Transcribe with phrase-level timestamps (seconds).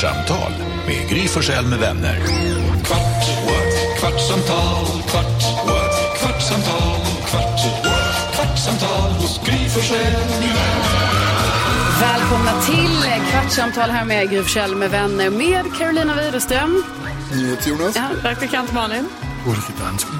[0.00, 0.52] Kvartsamtal
[0.86, 2.18] med Gry Forssell med vänner.
[2.84, 3.98] Kvart, what?
[4.00, 6.18] kvartsamtal, kvart, what?
[6.18, 8.34] kvartsamtal, kvart, what?
[8.34, 11.20] kvartsamtal hos Gry Forssell med vänner.
[12.00, 16.84] Välkomna till Kvartsamtal här med Gry Forssell med vänner med Carolina Widerström.
[17.66, 17.96] Jonas.
[17.96, 19.08] Ja, praktikant Malin.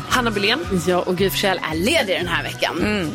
[0.09, 0.61] Hanna Billén.
[0.87, 3.11] Ja, och Gry Forssell är ledig den här veckan.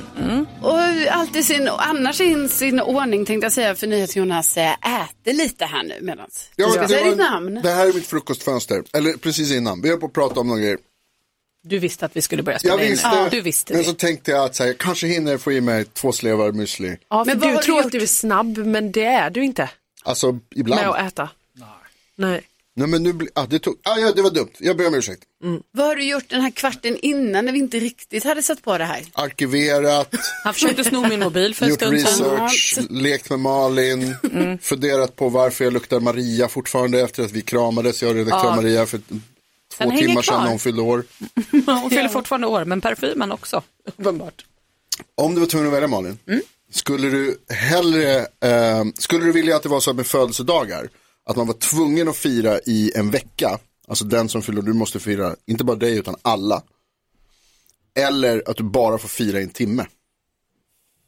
[0.61, 0.79] Och
[1.11, 5.65] allt i sin, annars i sin ordning tänkte jag säga för NyhetsJonas äh, äter lite
[5.65, 7.59] här nu medan Ja, du ska säga ditt en- namn.
[7.63, 8.83] det här är mitt frukostfönster.
[8.93, 9.81] Eller precis innan.
[9.81, 10.77] Vi höll på att prata om några grejer.
[11.63, 12.91] Du visste att vi skulle börja spela Jag in.
[12.91, 13.07] visste.
[13.07, 13.87] Ja, du visste men det.
[13.87, 16.97] så tänkte jag att så här, jag kanske hinner få i mig två slevar müsli.
[17.09, 19.69] Ja, Men du tror att du är snabb, men det är du inte
[20.03, 20.81] Alltså ibland.
[20.81, 21.29] med att äta.
[21.55, 21.67] Nej.
[22.15, 22.41] Nej
[22.75, 24.49] men nu ah, det tog, ah, ja det var dumt.
[24.57, 25.23] Jag ber om ursäkt.
[25.71, 28.77] Vad har du gjort den här kvarten innan när vi inte riktigt hade satt på
[28.77, 29.05] det här?
[29.13, 32.41] Arkiverat, Han försökte sno min mobil för en gjort stund sedan.
[32.47, 34.15] research, lekt med Malin,
[34.61, 38.01] funderat på varför jag luktar Maria fortfarande efter att vi kramades.
[38.01, 38.55] Jag och redaktör Ja.
[38.55, 41.03] Maria för två Den timmar sedan när hon fyllde år.
[41.65, 43.61] Hon fyller fortfarande år, men parfymen också.
[43.85, 44.45] Uppenbart.
[45.15, 46.17] Om du var tvungen att välja Malin,
[46.71, 50.89] skulle du hellre, eh, skulle du vilja att det var så med födelsedagar,
[51.25, 54.99] att man var tvungen att fira i en vecka, alltså den som fyller, du måste
[54.99, 56.63] fira, inte bara dig utan alla.
[57.95, 59.85] Eller att du bara får fira i en timme.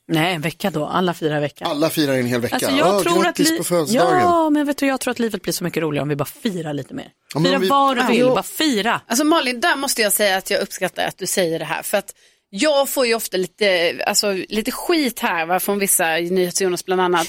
[0.07, 0.85] Nej, en vecka då.
[0.85, 1.67] Alla firar veckan.
[1.71, 2.55] Alla firar i en hel vecka.
[2.55, 4.19] Alltså jag Åh, tror att li- på födelsedagen.
[4.19, 6.25] Ja, men vet du, jag tror att livet blir så mycket roligare om vi bara
[6.25, 7.11] firar lite mer.
[7.33, 8.29] men Fira om vi- vad du Ja, vill, jo.
[8.29, 9.01] bara fira.
[9.07, 11.83] Alltså Malin, där måste jag säga att jag uppskattar att du säger det här.
[11.83, 12.15] För att
[12.49, 17.27] jag får ju ofta lite, alltså, lite skit här va, från vissa, NyhetsJonas bland annat.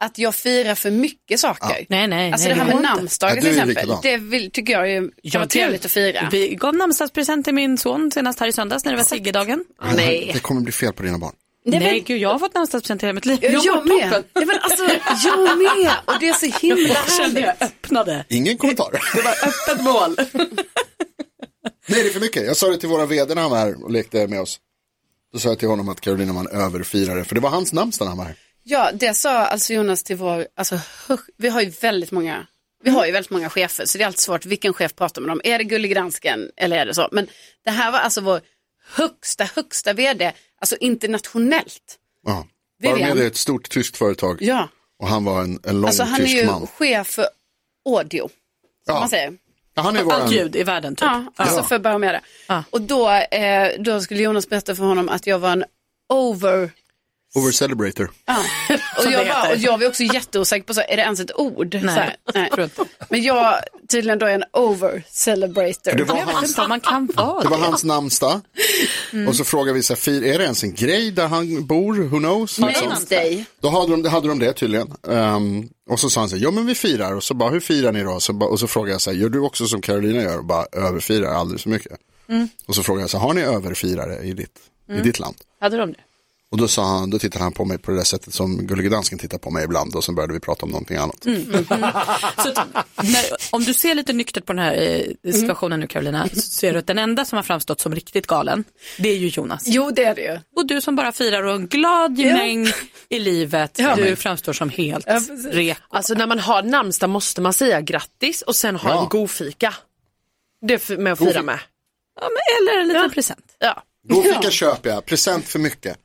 [0.00, 1.86] Att jag firar för mycket saker.
[1.88, 3.96] Nej, nej, Alltså nej, det här med namnsdagar Ja, till är exempel.
[4.02, 6.28] Det vill, tycker jag kan vara trevligt att fira.
[6.32, 9.64] Vi gav namnsdagspresent till min son senast här i söndags när det var Siggedagen.
[9.96, 10.30] Nej.
[10.34, 11.32] Det kommer bli fel på dina barn.
[11.64, 13.38] Nej, Nej, men- gud, jag har fått namnsdagspresent hela mitt liv.
[13.42, 14.24] Jag, jag med.
[14.34, 14.84] Ja, men alltså,
[15.28, 15.90] jag med.
[16.04, 17.60] Och det är så himla Jag kände härligt.
[17.60, 18.24] jag öppnade.
[18.28, 18.90] Ingen kommentar.
[19.14, 20.16] Det var öppet mål.
[21.88, 22.46] Nej, det är för mycket.
[22.46, 24.58] Jag sa det till våra vd när han var här och lekte med oss.
[25.32, 28.04] Då sa jag till honom att Carolina var en överfirare, för det var hans namnsdag
[28.04, 28.34] när han var här.
[28.70, 30.78] Ja, det sa alltså Jonas till vår, alltså,
[31.36, 32.46] vi har ju väldigt många
[32.82, 35.30] vi har ju väldigt många chefer så det är alltid svårt vilken chef pratar man
[35.30, 35.40] om.
[35.44, 37.08] Är det Gullig Gransken eller är det så?
[37.12, 37.26] Men
[37.64, 38.40] det här var alltså vår
[38.94, 41.96] högsta, högsta vd, alltså internationellt.
[42.26, 42.46] Ja.
[42.78, 42.98] Vivian.
[43.08, 44.68] Barmed är ett stort tyskt företag Ja,
[44.98, 46.66] och han var en, en lång alltså han är tysk ju man.
[46.66, 47.26] chef för
[47.88, 48.30] audio, som
[48.94, 49.00] Ja.
[49.00, 49.32] man säger.
[49.74, 50.30] Ja, han är Allt våran...
[50.30, 51.02] ljud i världen typ.
[51.06, 52.20] Ja, alltså för Barometer.
[52.48, 52.64] Ja.
[52.70, 55.64] Och då, eh, då skulle Jonas berätta för honom att jag var en
[56.08, 56.70] over
[57.34, 58.10] Over celebrator.
[58.26, 58.36] Ja.
[58.98, 61.74] Och, jag var, och jag var också jätteosäker på, så, är det ens ett ord?
[61.74, 62.70] Nej, så här, nej.
[63.08, 65.96] Men jag tydligen då är en over celebrator.
[65.96, 68.40] Det var hans, man kan vara det var hans namnsdag.
[69.12, 69.28] Mm.
[69.28, 71.94] Och så frågade vi, så här, är det ens en grej där han bor?
[71.94, 72.58] Who knows?
[72.58, 72.92] Liksom.
[73.60, 74.92] Då hade de, hade de det tydligen.
[75.08, 77.14] Ehm, och så sa han så här, ja men vi firar.
[77.14, 78.20] Och så bara, hur firar ni då?
[78.20, 80.38] Så bara, och så frågade jag så här, gör du också som Carolina gör?
[80.38, 81.92] Och bara överfirar alldeles för mycket.
[82.28, 82.48] Mm.
[82.66, 84.58] Och så frågade jag så här, har ni överfirare i ditt,
[84.90, 85.36] i ditt land?
[85.60, 85.98] Hade de det?
[86.50, 88.88] Och då sa han, då tittade han på mig på det där sättet som Gullige
[88.88, 89.94] Dansken tittar på mig ibland.
[89.94, 91.26] Och så började vi prata om någonting annat.
[91.26, 91.52] Mm.
[92.42, 92.68] Så att,
[93.02, 94.74] när, om du ser lite nyktert på den här
[95.24, 98.26] eh, situationen nu Carolina, så ser du att den enda som har framstått som riktigt
[98.26, 98.64] galen,
[98.98, 99.62] det är ju Jonas.
[99.66, 100.38] Jo, det är det ju.
[100.56, 102.66] Och du som bara firar och en glad mäng
[103.08, 105.06] i livet, du framstår som helt
[105.52, 105.80] reko.
[105.90, 109.02] Alltså när man har namnsdag måste man säga grattis och sen ha Ja.
[109.02, 109.74] en god fika.
[110.66, 111.58] Det med att fira God fi- med.
[112.20, 113.44] Ja, men, eller en liten present.
[113.58, 113.82] Ja.
[114.22, 115.96] Fick jag köpa jag, present för mycket.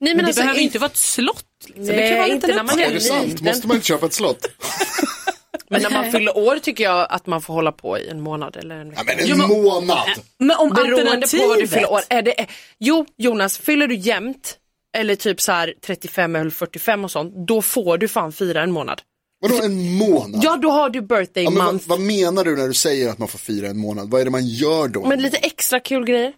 [0.00, 1.44] Nej, men Men det alltså, behöver inte vara ett slott.
[1.66, 1.86] Liksom.
[1.86, 3.26] det Nej, kan vara inte när man är Är det sant?
[3.28, 3.44] liten.
[3.46, 4.46] Måste man inte köpa ett slott?
[5.68, 8.56] Men när man fyller år tycker jag att man får hålla på i en månad
[8.56, 9.02] eller en vecka.
[9.06, 10.08] Ja, men en månad!
[10.38, 12.00] Men om Beroende på vad du fyller år.
[12.08, 12.46] Är det,
[12.78, 14.56] jo, Jonas, fyller du jämnt
[14.96, 18.72] eller typ så här 35 eller 45 och sånt, då får du fan fira en
[18.72, 19.00] månad.
[19.40, 20.40] Vadå en månad?
[20.44, 21.88] Ja, då har du birthday Ja, men vad, month.
[21.88, 24.10] vad menar du när du säger att man får fira en månad?
[24.10, 25.04] Vad är det man gör då?
[25.06, 26.32] Men lite extra kul grejer.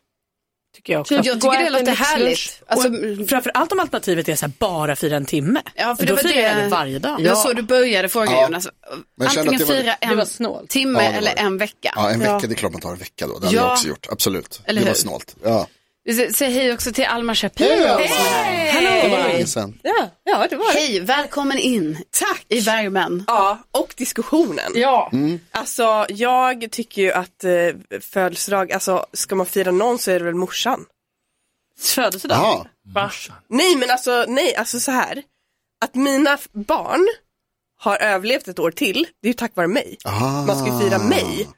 [0.75, 1.15] Tycker jag också.
[1.15, 2.63] Jag tycker det låter härligt.
[2.67, 5.63] Alltså, och framförallt om alternativet är så här, bara fira en timme.
[5.75, 7.23] ja, för då det var firar jag det, det varje dag.
[7.23, 8.43] det var så du började fråga Ja.
[8.43, 8.69] Jonas.
[9.19, 11.93] Jag Antingen var- fira Det var en timme Ja, det var eller en vecka.
[11.97, 13.39] Ja, en vecka, det är klart man tar en vecka då.
[13.39, 13.63] Det hade Ja.
[13.63, 14.61] jag också gjort, absolut.
[14.65, 14.99] Eller det var hur?
[15.01, 15.37] snålt.
[15.45, 15.67] Ja.
[16.11, 17.69] Säger hej också till Alma Shapiro.
[17.69, 18.71] Hej, Alma!
[18.73, 19.03] Hallå!
[19.03, 19.79] Det var länge sedan.
[19.83, 20.79] Ja, ja det var det.
[20.79, 22.47] Hej, välkommen in Tack!
[22.49, 23.25] i värmen.
[23.27, 24.73] Ja, och diskussionen.
[24.75, 25.11] Ja.
[25.13, 25.41] Mm.
[25.51, 30.25] Alltså, jag tycker ju att eh, födelsedag, alltså ska man fira någon så är det
[30.25, 30.85] väl morsan.
[31.81, 32.39] Födelsedag.
[32.39, 33.11] Jaha, Va?
[33.49, 35.23] Nej, men alltså, nej, alltså så här.
[35.85, 37.09] Att mina barn
[37.79, 39.97] har överlevt ett år till, det är ju tack vare mig.
[40.05, 40.45] Ah.
[40.47, 41.49] Man ska ju fira mig.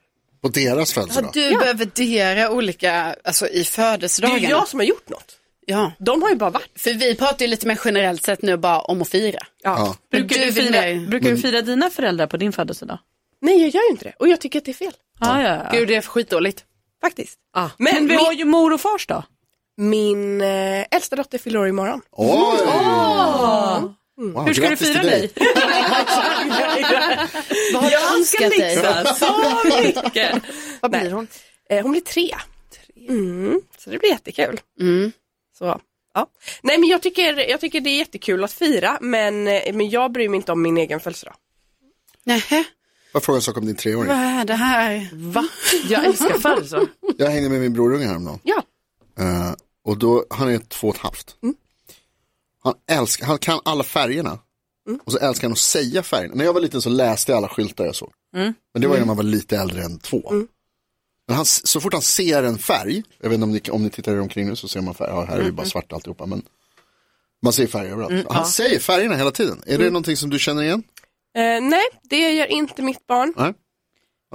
[0.45, 1.31] På deras födelsedag.
[1.35, 4.49] du börjat värdera olika, alltså i Det är födelsedagarna?
[4.49, 5.37] jag som har gjort något.
[5.67, 6.71] Ja, De har ju bara varit.
[6.81, 9.39] för vi pratar ju lite mer generellt sett nu bara om att fira.
[9.63, 9.77] Ja.
[9.79, 9.97] Ja.
[10.11, 12.99] Brukar, Du fira, brukar du fira dina föräldrar på din födelsedag?
[13.41, 14.93] Nej jag gör ju inte det och jag tycker att det är fel.
[15.21, 15.79] Ja, ja, ja.
[15.79, 16.65] Gud det är skitdåligt.
[17.05, 17.39] Faktiskt.
[17.57, 17.69] Ah.
[17.79, 19.23] Men, Men vi har ju mor och fars då.
[19.77, 22.01] min eh, äldsta dotter fyller år imorgon.
[22.13, 22.59] Oj!
[24.17, 25.31] Wow, Hur ska du fira dig?
[27.73, 28.77] Vad har du önskat dig?
[29.17, 30.43] så mycket.
[30.81, 31.27] Vad blir hon?
[31.71, 32.35] Eh, hon blir tre.
[33.09, 34.61] Mm, så det blir jättekul.
[34.81, 35.13] Mm.
[35.59, 35.81] Så,
[36.15, 36.27] ja.
[36.63, 40.13] Nej men jag tycker, jag tycker det är jättekul att fira men, eh, men jag
[40.13, 41.35] bryr mig inte om min egen födelsedag.
[42.25, 42.65] Nähä,
[43.13, 44.09] Jag frågar en sak om din treåring.
[44.09, 45.09] vad är det här?
[45.13, 45.49] Va?
[45.89, 46.89] Jag älskar födelsedag.
[47.19, 48.39] Jag hängde med min brorunge häromdagen.
[48.43, 48.63] Ja.
[49.19, 49.53] Eh,
[49.85, 51.37] och då, han är två och ett halvt.
[52.65, 54.39] Han, älskar, han kan alla färgerna.
[55.05, 56.35] Och så älskar han att säga färgerna.
[56.35, 58.13] När jag var liten så läste jag alla skyltar jag såg.
[58.33, 60.33] Men det var ju när man var lite äldre än två.
[61.27, 63.91] Men han, så fort han ser en färg, jag vet inte om ni, om ni
[63.91, 66.27] tittar er omkring nu så ser man färg, ja, här är det bara svart alltihopa.
[66.27, 66.43] Men
[67.43, 68.27] man ser färger överallt.
[68.31, 69.63] han säger färgerna hela tiden.
[69.67, 70.83] Är det någonting som du känner igen?
[71.37, 73.35] Eh, nej, det gör inte mitt barn.
[73.37, 73.55] Nej?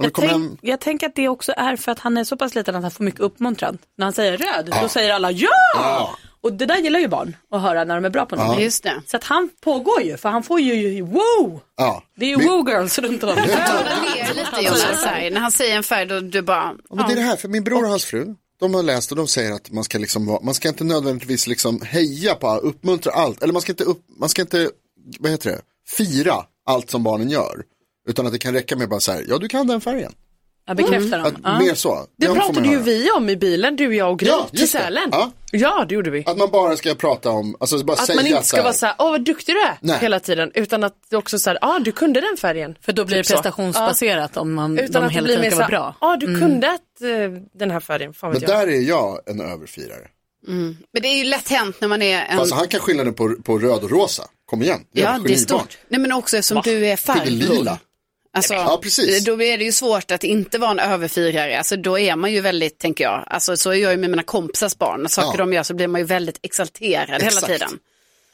[0.02, 2.54] Jag, tänk, hem, jag tänker att det också är för att han är så pass
[2.54, 3.78] liten att han får mycket uppmuntran.
[3.96, 6.16] När han säger röd, då säger alla ja!
[6.42, 8.60] Och det där gillar ju barn att höra när de är bra på något.
[8.60, 9.02] Just det.
[9.06, 11.60] Så att han pågår ju, för han får ju wow!
[11.76, 12.02] ja.
[12.16, 13.28] Det är ju Men- wow girls runt om.
[13.36, 15.30] Jag ler lite Jonas här.
[15.30, 17.48] När han säger en färg då du bara, Ja, men det är det här, för
[17.48, 20.26] min bror och hans fru, de har läst och de säger att man ska liksom
[20.26, 24.04] vara, man ska inte nödvändigtvis liksom heja på, uppmuntra allt, eller man ska inte, upp,
[24.18, 24.70] man ska inte,
[25.18, 25.60] vad heter det,
[25.96, 26.34] fira
[26.66, 27.62] allt som barnen gör.
[28.08, 30.12] Utan att det kan räcka med bara så här, ja du kan den färgen.
[30.66, 31.40] Jag bekräftar Att, dem.
[31.44, 31.58] Ja.
[31.58, 32.06] Mer så.
[32.16, 32.82] Det Den pratade ju höra.
[32.84, 34.66] vi om i bilen, du, jag och Gry, Ja, till det.
[34.66, 35.08] Sälen.
[35.12, 35.30] Ja.
[35.52, 36.24] Ja, det gjorde vi.
[36.26, 38.86] Att man bara ska prata om, alltså bara Att säga man inte ska vara så
[38.86, 39.98] här, åh vad duktig du är Nej.
[40.00, 40.50] hela tiden.
[40.54, 42.76] Utan att det också så här, ja ah, du kunde den färgen.
[42.80, 43.32] För då blir det Typ så.
[43.34, 44.78] prestationsbaserat om man.
[44.78, 45.96] Utan de att det hela blir tiden ska så vara bra.
[46.00, 48.50] ja ah, du kunde ett, eh, den här färgen, fan Men jag.
[48.50, 50.08] där är jag en överfirare.
[50.46, 53.34] men det är ju lätt hänt när man är en, Alltså han kan skillnaden på,
[53.42, 54.22] på röd och rosa.
[54.46, 54.80] Kom igen.
[54.92, 55.78] ja det är stort.
[55.88, 57.68] Nej men också som du är färgblind.
[58.32, 59.24] Alltså, Ja, precis.
[59.24, 61.58] Då är det ju svårt att inte vara en överfirare.
[61.58, 64.22] Alltså, då är man ju väldigt, tänker jag, alltså, så är jag ju med mina
[64.22, 65.00] kompisars barn.
[65.02, 65.44] När saker Ja.
[65.44, 67.34] de gör så blir man ju väldigt exalterad Exakt.
[67.36, 67.78] hela tiden.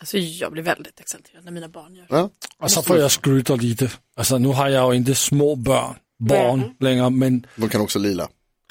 [0.01, 2.31] Alltså jag blir väldigt exalterad när mina barn gör Ja.
[2.59, 3.91] Och så får jag skryta lite.
[4.17, 8.29] Alltså nu har jag ju inte små barn, barn längre, men De kan också lila.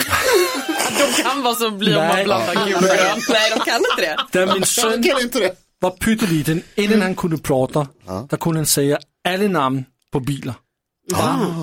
[0.99, 3.19] De kan vara så bli om man blandar gul och grön.
[3.29, 4.45] Nej, de kan inte det.
[4.45, 5.55] da min son Kan inte det?
[5.79, 7.87] var pytteliten, innan han kunde prata,
[8.29, 10.55] där kunde han säga alla namn på bilar.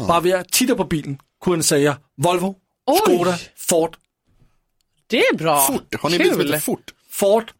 [0.08, 2.54] Bara ved at titta på bilen kunde han säga Volvo,
[3.04, 3.96] Skoda, Ford,
[5.06, 5.60] Det är bra.
[5.60, 5.94] Fort.
[6.00, 6.90] Har ni bil som heter Fort?
[7.10, 7.52] Ford,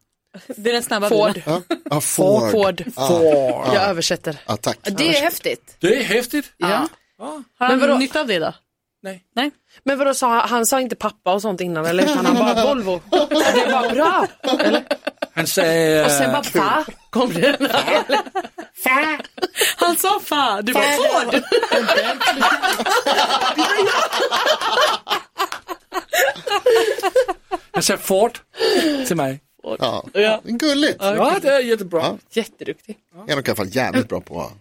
[0.57, 1.33] Det är den snabba Ford.
[1.33, 1.63] bilen.
[1.69, 2.51] Ja, ja Ford.
[2.51, 2.83] Ford.
[2.95, 3.73] Ford.
[3.73, 4.37] Jag översätter.
[4.47, 4.77] Ja, tack.
[4.83, 5.75] Det är häftigt.
[5.79, 6.53] Det är häftigt.
[6.57, 6.87] Ja.
[7.19, 7.97] Har Men han vadå?
[7.97, 8.53] nytta av det då?
[9.03, 9.23] Nej.
[9.35, 9.51] Nej.
[9.83, 12.63] Men vadå, sa, han han sa inte pappa och sånt innan eller utan han bara
[12.63, 13.01] Volvo.
[13.09, 14.27] Det var bra.
[14.59, 14.83] Eller?
[15.35, 16.05] Han sagde...
[16.05, 16.85] Och sen bara fa.
[17.09, 17.57] Kom det.
[19.77, 21.43] Han sa fa, du var Ford.
[27.71, 28.39] Han sa Ford
[29.07, 29.39] till mig.
[29.79, 30.41] Ja.
[30.43, 30.97] Gulligt.
[30.99, 32.17] Ja, det är jättebra.
[32.31, 32.97] Jätteduktig.
[33.13, 34.51] Jag är nog i alla fall jävligt bra på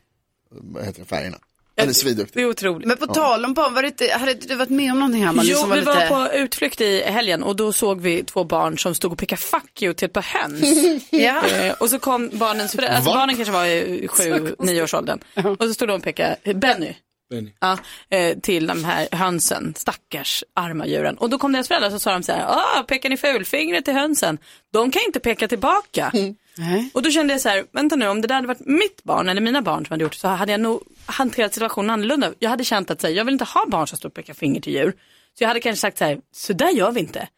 [0.51, 1.39] vad heter det, färgerna.
[1.83, 2.41] Han är sviduktig.
[2.41, 2.89] Det är otroligt.
[2.89, 5.33] Men på tal om barn, var det hade du varit med om någonting här?
[5.33, 5.91] Malin, Jo, som vi lite...
[5.91, 9.41] var på utflykt i helgen och då såg vi två barn som stod och pekade
[9.43, 10.63] fuck you till ett par höns.
[11.11, 11.47] Ja.
[11.47, 15.19] Eh, och så kom barnens föräldrar, alltså barnen kanske var i sju, nio års åldern.
[15.59, 16.95] Och så stod de och pekade, Benny,
[17.31, 17.51] Benny.
[17.61, 17.79] ja,
[18.11, 21.17] eh, till de här hönsen, stackars arma djuren.
[21.19, 23.85] Och då kom deras föräldrar och så sa de så här, ah, pekar ni fulfingret
[23.85, 24.39] till hönsen?
[24.73, 26.13] De kan inte peka tillbaka.
[26.57, 26.91] Nej.
[26.95, 29.29] Och då kände jag så här, vänta nu, om det där hade varit mitt barn
[29.29, 32.33] eller mina barn som hade gjort det så hade jag nog hanterat situationen annorlunda.
[32.39, 34.35] Jag hade känt att så här, jag vill inte ha barn som står och pekar
[34.35, 34.93] finger till djur.
[35.39, 37.29] Så jag hade kanske sagt så här, så där gör vi inte.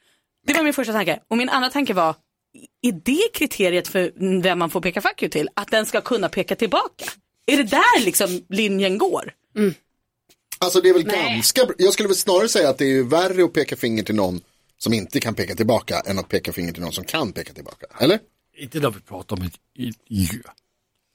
[0.47, 1.21] Det var min första tanke.
[1.29, 2.15] Och min andra tanke var,
[2.83, 5.49] är det kriteriet för vem man får peka fuck you till?
[5.55, 7.05] Att den ska kunna peka tillbaka?
[7.47, 9.33] Är det där liksom linjen går?
[10.59, 13.45] Alltså det är väl ganska, br- jag skulle väl snarare säga att det är värre
[13.45, 14.41] att peka finger till någon
[14.79, 17.87] som inte kan peka tillbaka än att peka finger till någon som kan peka tillbaka.
[18.01, 18.19] Eller?
[18.57, 19.61] Inte när vi pratar om ett,
[20.09, 20.47] djur.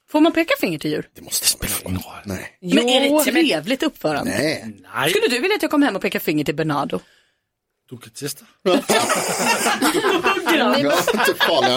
[0.10, 1.10] Får man peka finger till djur?
[1.14, 2.14] Det måste spela Ingen roll.
[2.26, 2.58] Nej.
[2.60, 4.32] Men är det trevligt uppförande?
[4.32, 4.76] Nej.
[4.94, 7.00] Nej, Skulle du vilja att jag kom hem och pekade finger till Bernardo?
[7.90, 8.46] du kan testa.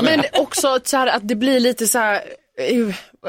[0.03, 2.23] Men också så här att det blir lite så här,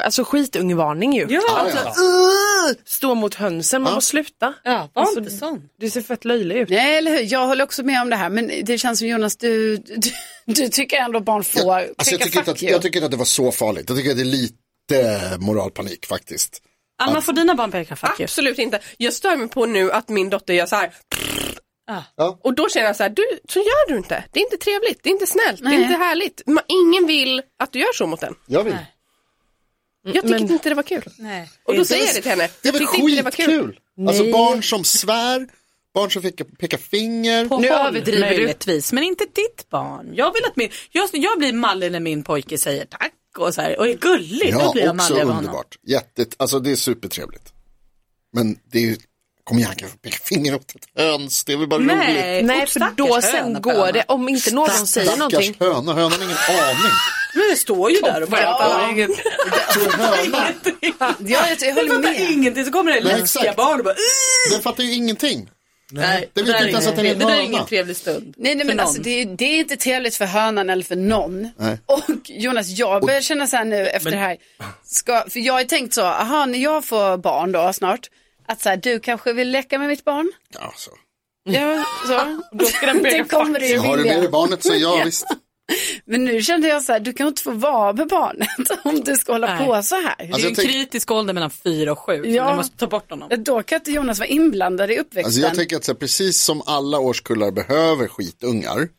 [0.03, 1.27] alltså skitungevarning ju.
[1.29, 4.53] Ja, Alltså, uh, stå mot hönsen, man måste sluta.
[4.63, 5.69] ja var Alltså, inte sån.
[5.79, 6.69] Du ser fett löjlig ut.
[6.69, 7.33] Nej, eller hur?
[7.33, 10.01] Jag håller också med om det här, men det känns som Jonas, du, du,
[10.45, 12.71] du tycker ändå barn får Jag, alltså jag, tycker inte att, you.
[12.71, 13.85] jag tycker inte att det var så farligt.
[13.89, 16.61] Jag tycker att det är lite moralpanik faktiskt.
[17.03, 18.23] Alma, får dina barn peka fuck you?
[18.23, 18.79] Absolut inte.
[18.97, 20.91] Jag stör mig på nu att min dotter gör så här.
[22.15, 22.39] Ja.
[22.43, 24.23] Och då känner jag så här, du, så gör du inte.
[24.31, 25.77] Det är inte trevligt, det är inte snällt, det Nej.
[25.77, 26.41] är inte härligt.
[26.67, 28.35] Ingen vill att du gör så mot den.
[28.45, 28.75] Jag vill.
[30.03, 31.03] Jag tyckte men- inte det var kul.
[31.17, 31.49] Nej.
[31.63, 32.49] Och då säger jag det till henne.
[32.61, 33.79] Det är Jag väl tyckte inte det var kul.
[34.07, 35.47] Alltså barn som svär,
[35.93, 37.45] barn som pekar, pekar finger.
[37.47, 38.35] På Nu håll, överdriver du.
[38.37, 40.11] möjligtvis, men inte ditt barn.
[40.15, 43.61] Jag vill att min, jag, jag blir mallig när min pojke säger tack och så
[43.61, 44.53] här, och är gullig.
[44.53, 45.37] då Ja, blir jag mallig av honom.
[45.37, 45.75] underbart.
[45.87, 47.53] Jättet, alltså det är supertrevligt.
[48.33, 48.97] Men det är ju,
[49.43, 51.43] kom igen, kan jag peka finger åt ett höns?
[51.43, 51.87] Det är väl bara roligt.
[51.97, 53.91] Nej, Nej, åt för då sen går höna.
[53.91, 55.53] det, om inte någon säger någonting.
[55.53, 56.91] Stackars höna, hönan har ingen aning.
[57.33, 58.87] Men det står ju där och bara Ja.
[61.19, 62.31] Ja, jag, jag håller fattar med.
[62.31, 63.95] ingenting så kommer det läskiga barn och bara
[64.51, 65.49] den fattar ju ingenting.
[65.91, 68.33] Nej, det vet där inte är det ingen- det där är ingen trevlig stund.
[68.37, 71.49] Nej, nej men alltså, det, är, det är inte trevligt för hönan eller för någon.
[71.57, 71.77] Nej.
[71.85, 74.37] Och Jonas, jag börjar känna så här nu efter det här.
[74.85, 78.09] Ska, för jag har tänkt så, aha, när jag får barn då snart.
[78.47, 80.31] Att så här, du kanske vill leka med mitt barn?
[80.59, 80.91] Ja, så.
[81.43, 82.41] Ja, så.
[82.51, 85.25] Då ska den det kommer du Har du med dig barnet så ja, visst.
[86.05, 88.49] Men nu kände jag så här, du kan inte få vara med barnet
[88.83, 89.67] om du ska hålla Nej.
[89.67, 90.15] på så här.
[90.17, 92.25] Det är Alltså, en tänk- kritisk ålder mellan fyra och sju.
[92.25, 92.49] Ja.
[92.51, 93.29] Ni måste ta bort honom.
[93.37, 95.25] Då kan inte Jonas vara inblandad i uppväxten.
[95.25, 98.89] Alltså jag tänker att så här, precis som alla årskullar behöver skitungar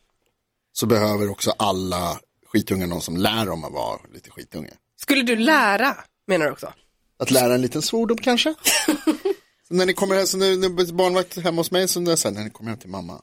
[0.72, 4.70] så behöver också alla skitungar någon som lär dem att vara lite skitunge.
[5.00, 5.96] Skulle du lära,
[6.26, 6.72] menar du också?
[7.18, 8.54] Att lära en liten svordom kanske.
[9.68, 12.28] så när ni kommer hem, så när, när barnvakt hemma hos mig, så när, så
[12.28, 13.20] här, när ni kommer hem till mamma,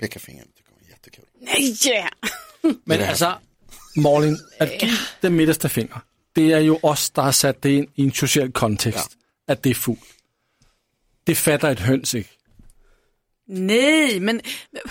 [0.00, 1.24] peka finger, tycker hon är jättekul.
[1.40, 2.08] Nej!
[2.84, 3.38] Men alltså,
[3.96, 4.90] Malin, att ge
[5.20, 6.00] det midterste finger,
[6.32, 9.10] det är ju oss, der har sat det ind i en social kontekst,
[9.48, 10.00] att det är fult.
[11.24, 12.30] Det fattar ett höns ikke.
[13.46, 14.40] Nej, men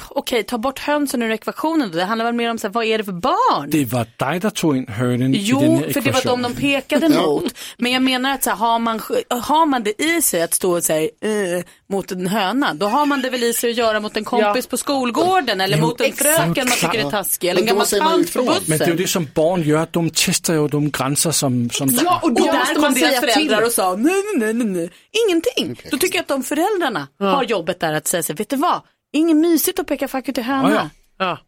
[0.09, 1.97] okej, ta bort hönsen ur ekvationen då.
[1.97, 3.69] Det handlar väl mer om så här, vad är det för barn?
[3.69, 6.55] Det var dig, der tog ind hønen i den Jo, för det var de de
[6.55, 7.55] pekade mot.
[7.77, 10.75] Men jag menar att så här, har, man, har man det i sig att stå
[10.75, 13.99] och säga eh, mot en höna, då har man det väl i sig att göra
[13.99, 16.35] mot en kompis på skolgården eller Jo, mot en exakt.
[16.35, 18.63] fröken man tycker är taskig eller en gammal tant på bussen.
[18.65, 21.69] Men det är ju det som barn gör, de testar ju de gränser som...
[21.69, 23.65] som Ja, och då Och där måste kom man deras säga föräldrar till.
[23.65, 24.89] och sa nej, nej, nej, nej,
[25.27, 25.81] ingenting.
[25.91, 28.81] Då tycker jag att de föräldrarna har jobbet där att säga sig, vet du vad,
[29.13, 30.69] ingen mysigt att peka fack ut till höna.
[30.71, 31.25] Ja, ja.
[31.25, 31.39] Ja,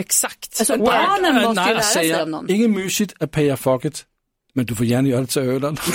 [0.00, 0.56] exakt.
[0.58, 0.86] Alltså, Wow.
[0.86, 2.50] barnen måste ju lära sig av någon.
[2.50, 4.04] Ingen mysigt att pære fucket,
[4.54, 5.80] men du får gärna göra det till Öland.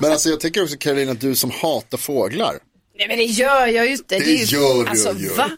[0.00, 2.54] Men alltså jag tänker också Karolina, du som hatar fåglar.
[2.98, 4.18] Nej men det gör jag ju inte.
[4.18, 5.12] Det är ju- gör du alltså.
[5.36, 5.50] Va?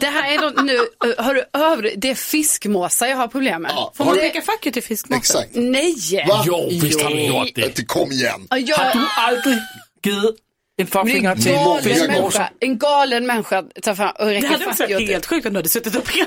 [0.00, 3.62] Det här är något nu, eh, har du över, det är fiskmåsar jag har problem
[3.62, 3.70] med.
[3.74, 5.18] Ja, Får man du- peka fack ut till fiskmåsar?
[5.18, 5.50] Exakt.
[5.54, 6.24] Nej.
[6.28, 6.42] Va?
[6.46, 7.66] Jo, visst har du gjort det.
[7.66, 8.46] Inte kom igen.
[8.50, 9.58] Ja, jag, Har du aldrig
[10.04, 10.34] givet
[10.76, 12.08] en det galen fiskmåsar?
[12.08, 15.26] människa, en galen människa tar fram och Det räcker hade också fack varit åt helt
[15.26, 16.02] sjukt om du hade suttit och.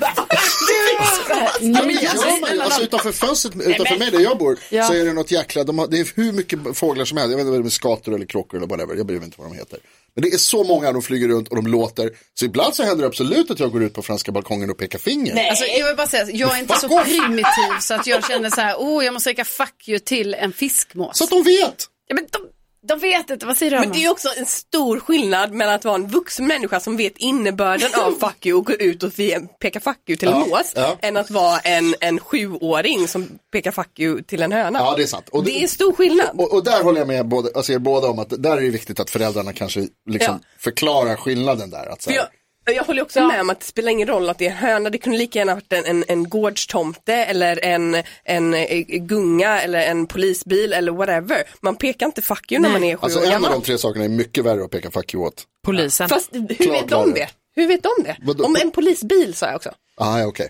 [1.61, 2.61] Ja, men det ju.
[2.61, 5.87] Alltså utanför fönstret, utanför mig där jag bor, så är det något jäkla, de har,
[5.87, 8.15] det är hur mycket fåglar som helst, jag vet inte vad det är med skator
[8.15, 9.79] eller kråkor eller whatever, jag bryr mig inte vad de heter.
[10.15, 13.01] Men det är så många, de flyger runt och de låter, så ibland så händer
[13.01, 15.49] det absolut att jag går ut på franska balkongen och pekar finger.
[15.49, 17.05] Alltså, jag vill bara säga, jag är inte så off.
[17.05, 20.53] primitiv så att jag känner så här, oh jag måste räcka fuck you till en
[20.53, 21.17] fiskmås.
[21.17, 21.87] Så att de vet.
[22.07, 22.39] Ja, men de,
[22.87, 25.75] de vet inte, vad säger du Men det är ju också en stor skillnad mellan
[25.75, 29.11] att vara en vuxen människa som vet innebörden av fuck you och går ut och
[29.59, 30.71] pekar fuck you till en Ja, mås.
[30.75, 30.97] ja.
[31.01, 34.79] Än att vara en, en sjuåring som pekar fuck you till en höna.
[34.79, 35.29] Ja, det är sant.
[35.29, 36.29] Och det är stor skillnad.
[36.33, 38.69] Och, och där håller jag med både, alltså er båda om att där är det
[38.69, 40.49] viktigt att föräldrarna kanske liksom Ja.
[40.59, 41.85] förklarar skillnaden där.
[41.91, 42.27] Att så För här,
[42.65, 44.57] jag, jag håller också med om att det spelar ingen roll att det är en
[44.57, 49.61] höna, det kunde lika gärna varit en, en, en gårdstomte eller en, en, eh, gunga
[49.61, 51.43] eller en polisbil eller whatever.
[51.61, 53.51] Man pekar inte fuck you när man är sju alltså år en av gammal.
[53.51, 55.43] de tre sakerna är mycket värre att peka fuck you åt.
[55.63, 56.09] Polisen.
[56.09, 57.27] Fast hur Klart vet de det?
[57.55, 58.17] Hur vet de det?
[58.21, 58.43] Vadå?
[58.45, 59.71] Om en polisbil sa jag också.
[59.97, 60.49] Ah, ja, okej.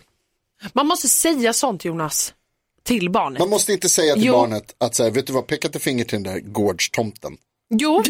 [0.74, 2.34] Man måste säga sånt Jonas.
[2.84, 3.40] Till barnet.
[3.40, 4.34] Man måste inte säga till Jo.
[4.34, 7.38] barnet att så här, vet du vad, peka inte finger till den där gårdstomten.
[7.70, 8.04] Jo,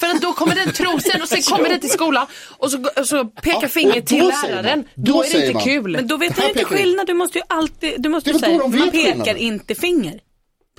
[0.00, 2.26] för att då kommer den tro sen och sen kommer den till skolan
[2.58, 4.84] och så, och så pekar Ja, finger och till läraren.
[4.94, 5.62] Då, Då är det inte man.
[5.62, 5.92] kul.
[5.92, 8.90] Men då vet du inte skillnad, du måste ju alltid, du måste säga, man pekar
[8.90, 9.36] skillnaden.
[9.36, 10.20] inte finger.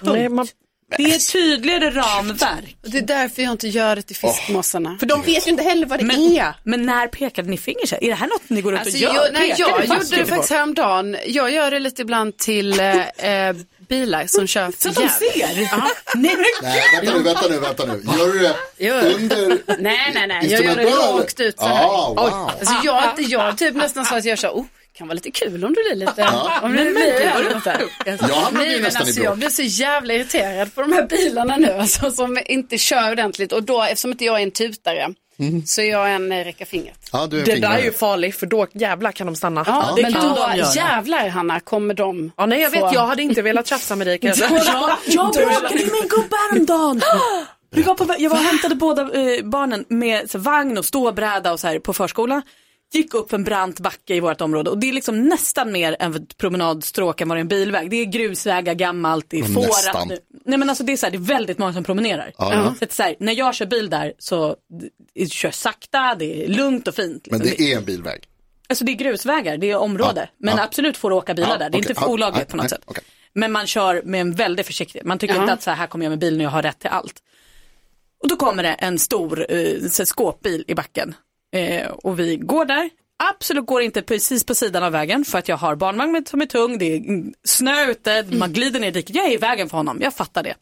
[0.01, 0.47] Nej, man,
[0.97, 2.75] Det är tydligare ramverk.
[2.81, 4.97] Det är därför jag inte gör det till fiskmåsarna.
[4.99, 6.53] För de vet ju inte heller vad det Men, är.
[6.63, 7.85] men när pekade ni finger?
[7.85, 8.03] så här?
[8.03, 9.23] Är det här något ni går runt Alltså, och gör?
[9.23, 11.17] jag, nej, jag fast gjorde det faktiskt häromdagen.
[11.25, 13.55] Jag gör det lite ibland till eh, eh,
[13.89, 15.69] bilar som kör Så för att de jävligt.
[15.69, 15.81] ser?
[16.15, 18.01] Nej, Nej, vänta nu, vänta nu, vänta nu.
[18.17, 18.39] Gör du
[19.09, 20.51] det under Nej, nej, nej.
[20.51, 21.85] Jag gör det rakt ut så här.
[21.85, 22.51] Ah, wow.
[22.59, 24.65] Alltså jag, jag typ nästan så att jag kör, oh,
[24.97, 26.27] kan vara lite kul om du blir lite,
[26.63, 27.87] om du blir lite.
[28.05, 31.57] Jag hamnade ju Nej men alltså jag blir så jävla irriterad på de här bilarna
[31.57, 35.13] nu alltså, som inte kör ordentligt och då eftersom inte jag är en tutare
[35.65, 37.09] så är jag en eh, räcka fingret.
[37.11, 39.63] Ja, du är en det där är ju farligt för då jävlar kan de stanna.
[39.67, 42.91] Ja, det men kan då de jävlar Hanna kommer de Ja, nej jag vet, få-
[42.93, 44.51] jag hade inte velat tjafsa med dig kan jag.
[45.05, 47.01] Ja, bråkade med en gubbe häromdagen.
[47.71, 50.85] Vi var på, vä- jag var och hämtade båda eh, barnen med så, vagn och
[50.85, 52.41] ståbräda och så här på förskolan.
[52.95, 56.27] Gick upp en brant backe i vårt område och det är liksom nästan mer en
[56.37, 57.89] promenadstråk än vad det är en bilväg.
[57.89, 59.67] Det är grusvägar, gammalt, det är Men fårat.
[59.69, 60.11] nästan.
[60.45, 62.31] Nej men alltså det är, så här, det är väldigt många som promenerar.
[62.37, 62.75] ja.
[62.79, 64.55] Så att så här, när jag kör bil där så
[65.15, 67.27] det kör sakta, det är lugnt och fint.
[67.31, 67.55] Men liksom.
[67.57, 68.23] det är en bilväg.
[68.69, 70.21] Alltså det är grusvägar, det är område.
[70.21, 70.63] Ja, men ja.
[70.63, 71.69] absolut får du åka bilar Ja, där.
[71.69, 71.91] Det är okej.
[71.97, 72.81] inte olagligt på något nej, sätt.
[72.85, 73.03] okej.
[73.33, 75.05] Men man kör med en väldig försiktighet.
[75.07, 75.43] Man tycker Jaha.
[75.43, 77.13] inte att så här, här kommer jag med bilen och jag har rätt till allt.
[78.23, 81.15] Och då kommer det en stor eh, så skåpbil i backen.
[81.53, 82.89] Eh, och vi går där.
[83.29, 86.45] Absolut går inte precis på sidan av vägen för att jag har barnvagn som är
[86.45, 86.77] tung.
[86.77, 89.15] Det är mm, snö ute, man glider ner i diket.
[89.15, 90.55] Jag är i vägen för honom, jag fattar det.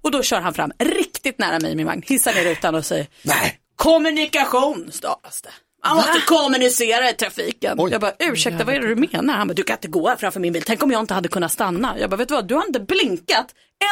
[0.00, 2.86] Och då kör han fram riktigt nära mig i min vagn, hissar ner rutan och
[2.86, 3.58] säger Nej.
[3.76, 5.50] Kommunikation stavas det.
[5.86, 7.76] Man måste kommunicera i trafiken.
[7.78, 7.92] Oj.
[7.92, 9.34] Jag bara, ursäkta vad är det du menar?
[9.34, 10.62] Han bara, du kan inte gå här framför min bil.
[10.66, 11.98] Tänk om jag inte hade kunnat stanna.
[11.98, 13.46] Jag bara, vet du vad, du har inte blinkat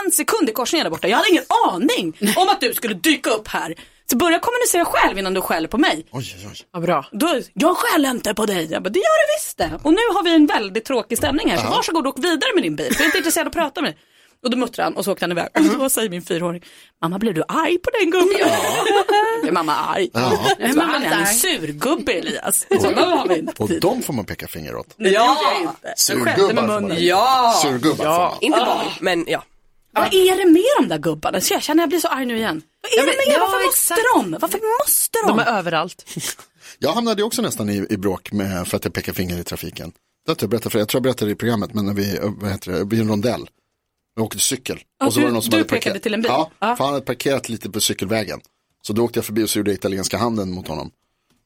[0.04, 1.08] en sekund i korsningen där borta.
[1.08, 3.74] Jag hade ingen aning om att du skulle dyka upp här.
[4.12, 6.06] Så börja kommunicera själv innan du skäller på mig.
[6.10, 6.56] Oj, oj, oj.
[6.72, 7.06] Vad bra.
[7.12, 8.72] Då, jag skäller inte på dig.
[8.72, 9.70] Jag bara, det gör du visst det.
[9.82, 11.58] Och nu har vi en väldigt tråkig stämning här.
[11.58, 12.86] Så varsågod och åk vidare med din bil.
[12.90, 13.98] Jag är inte intresserad av att prata med dig.
[14.44, 15.48] Och då muttrade han och så åkte han iväg.
[15.54, 16.62] Och då säger min fyraåring,
[17.02, 18.36] mamma blev du arg på den gubben?
[18.40, 18.46] Ja.
[19.42, 20.10] Blev mamma arg?
[20.12, 20.30] Ja.
[20.74, 22.66] Så han är en surgubbe Elias.
[22.80, 23.80] Sådana har vi inte Och tid.
[23.80, 24.98] de får man peka finger åt.
[24.98, 25.12] Med
[25.96, 26.96] Surgubbar.
[26.98, 28.32] Ja, Surgubbar man.
[28.40, 29.42] inte barn, men ja.
[29.92, 31.40] Vad är det med de där gubbarna?
[31.40, 32.62] Så jag känner jag blir så arg nu igen.
[32.82, 33.34] Vad är Ja, det men- med?
[33.36, 34.00] ja, Varför måste exakt.
[34.14, 34.30] de?
[34.40, 35.28] Varför måste de?
[35.28, 36.06] De är överallt.
[36.78, 39.92] Jag hamnade också nästan i, i bråk med, för att jag pekar finger i trafiken.
[40.26, 42.30] Det jag berättat för jag tror jag berättade det i programmet, men när vi, eh,
[42.40, 43.48] vad heter det, vid en rondell.
[44.16, 44.80] Vi åkte cykel.
[45.00, 46.02] Ja, och så du- var det någon som du hade pekade parkerat.
[46.02, 46.30] till en bil?
[46.30, 46.76] Ja, Ja.
[46.76, 48.40] för han hade parkerat lite på cykelvägen.
[48.82, 50.90] Så då åkte jag förbi och så gjorde jag italienska handen mot honom.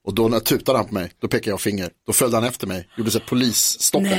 [0.04, 1.90] Och då när tutade han på mig, då pekade jag finger.
[2.06, 4.12] Då följde han efter mig, gjorde här polisstoppet.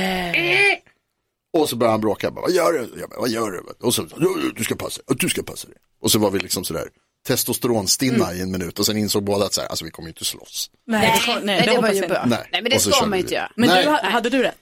[1.52, 3.00] Och så började han bråka, bara, vad gör du?
[3.00, 3.62] Jag bara, vad gör du?
[3.86, 5.76] Och så, "Du- du ska passa dig, du ska passa dig.
[6.02, 6.88] Och så var vi liksom sådär
[7.26, 10.10] testosteronstinna i en minut och sen insåg båda att så här, alltså vi kommer ju
[10.10, 10.70] inte slåss.
[10.86, 12.24] Nej, nej, Nej, det det var ju bra.
[12.26, 12.48] Nej.
[12.52, 13.52] Nej, men det så ska man ju inte göra.
[13.56, 13.84] Men Nej.
[13.84, 14.54] du, hade du rätt?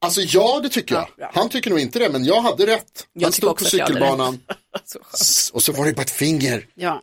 [0.00, 1.08] Alltså ja, det tycker jag.
[1.34, 3.06] Han tycker nog inte det, men jag hade rätt.
[3.12, 4.40] Jag Han stod på cykelbanan.
[5.14, 6.66] S- Och så var det bara ett finger.
[6.74, 7.02] Ja.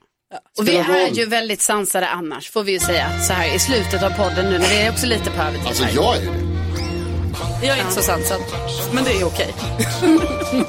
[0.58, 3.20] Och vi är ju väldigt sansade annars, får vi ju säga.
[3.20, 5.68] Så här i slutet av podden nu, när det är också lite på övertid.
[5.68, 6.50] Alltså jag är ju det.
[7.62, 8.42] Jag är inte så sansad.
[8.92, 9.54] Men det är okej.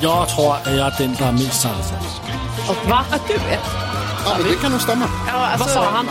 [0.00, 1.98] Jag tror att jag är den där är mest sansad.
[2.88, 3.04] Va?
[3.10, 3.58] Att du är?
[4.24, 5.08] Ja, men det kan nog stämma.
[5.28, 6.08] Ja, alltså, Vad sa han?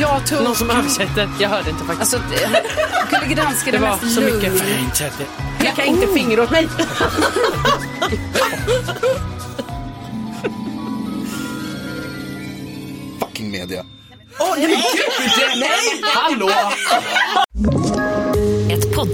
[0.00, 0.42] Jag tog...
[0.44, 1.30] Någon som översätter?
[1.40, 2.14] Jag hörde inte faktiskt.
[2.14, 2.28] Alltså,
[3.10, 4.78] Gullige Dansk är det Det var mest så mycket lugn.
[4.80, 5.64] Inte det.
[5.64, 6.68] Peka inte finger åt mig.
[13.20, 13.84] Fucking media.
[16.14, 16.50] Hallå!